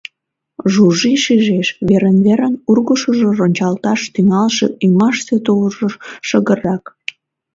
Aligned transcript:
Жужи 0.71 1.11
шижеш, 1.23 1.67
верын-верын 1.87 2.55
ургышыжо 2.71 3.29
рончалташ 3.39 4.01
тӱҥалше 4.13 4.67
ӱмашсе 4.85 5.35
тувыржо 5.45 5.89
шыгыррак. 6.27 6.83